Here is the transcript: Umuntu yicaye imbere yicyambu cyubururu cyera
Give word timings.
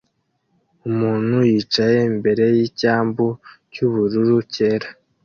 Umuntu 0.89 1.35
yicaye 1.51 1.97
imbere 2.11 2.45
yicyambu 2.57 3.25
cyubururu 3.71 4.37
cyera 4.53 4.89